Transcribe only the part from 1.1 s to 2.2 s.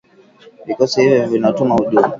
vinatuma ujumbe